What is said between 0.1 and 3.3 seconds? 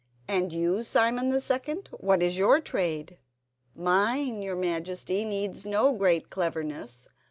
"And you, Simon the second, what is your trade?"